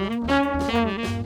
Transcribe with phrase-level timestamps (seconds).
[0.00, 1.19] Música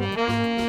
[0.00, 0.59] Música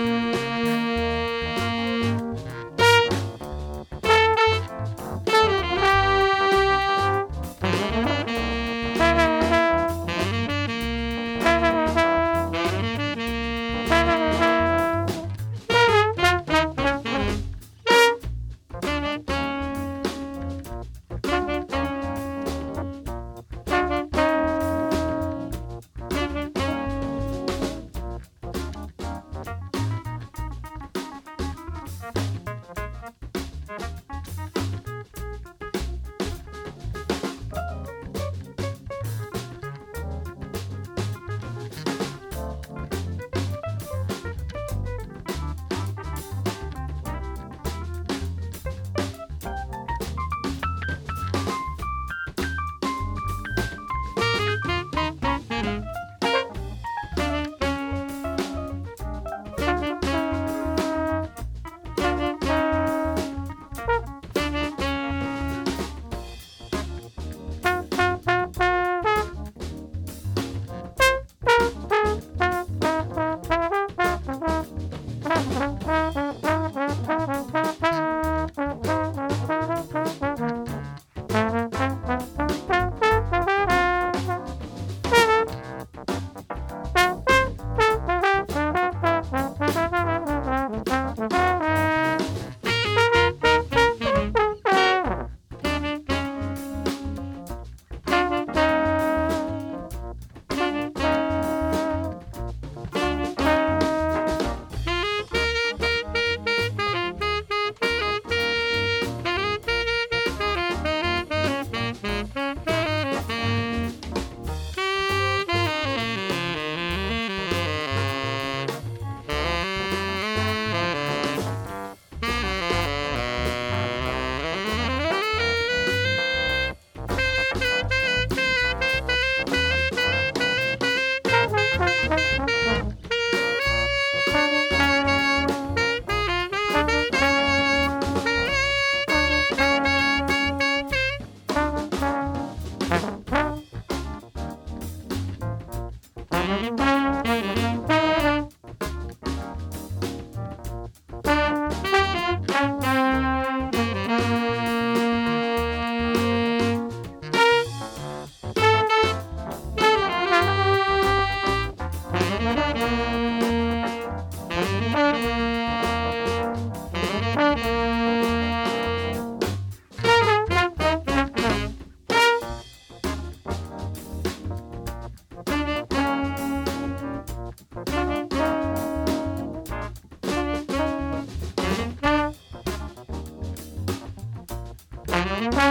[185.50, 185.71] Bye.